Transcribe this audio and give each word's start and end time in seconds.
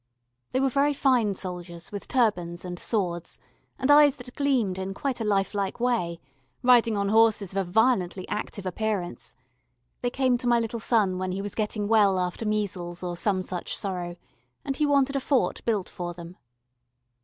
They 0.49 0.59
were 0.59 0.69
very 0.69 0.93
fine 0.95 1.35
soldiers 1.35 1.91
with 1.91 2.07
turbans 2.07 2.65
and 2.65 2.79
swords 2.79 3.37
and 3.77 3.91
eyes 3.91 4.15
that 4.15 4.33
gleamed 4.33 4.79
in 4.79 4.95
quite 4.95 5.21
a 5.21 5.23
lifelike 5.23 5.79
way, 5.79 6.19
riding 6.63 6.97
on 6.97 7.09
horses 7.09 7.51
of 7.53 7.57
a 7.57 7.71
violently 7.71 8.27
active 8.27 8.65
appearance: 8.65 9.35
they 10.01 10.09
came 10.09 10.39
to 10.39 10.47
my 10.47 10.59
little 10.59 10.79
son 10.79 11.19
when 11.19 11.33
he 11.33 11.41
was 11.43 11.53
getting 11.53 11.87
well 11.87 12.19
after 12.19 12.47
measles 12.47 13.03
or 13.03 13.15
some 13.15 13.43
such 13.43 13.77
sorrow, 13.77 14.15
and 14.65 14.77
he 14.77 14.87
wanted 14.87 15.15
a 15.15 15.19
fort 15.19 15.61
built 15.65 15.87
for 15.87 16.15
them. 16.15 16.35